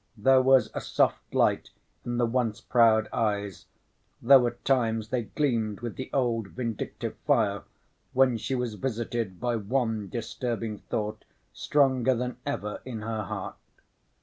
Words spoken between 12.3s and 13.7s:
ever in her heart.